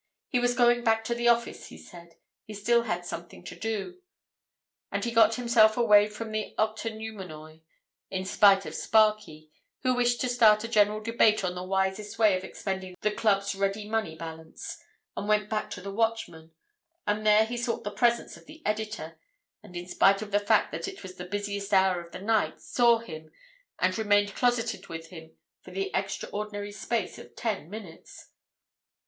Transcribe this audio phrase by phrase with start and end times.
[0.29, 4.01] He was going back to the office, he said; he still had something to do.
[4.91, 7.61] And he got himself away from the Octoneumenoi,
[8.09, 9.51] in spite of Starkey,
[9.83, 13.53] who wished to start a general debate on the wisest way of expending the club's
[13.53, 14.81] ready money balance,
[15.15, 16.51] and went back to the Watchman,
[17.05, 19.19] and there he sought the presence of the editor,
[19.61, 22.59] and in spite of the fact that it was the busiest hour of the night,
[22.59, 23.31] saw him
[23.77, 28.29] and remained closeted with him for the extraordinary space of ten minutes.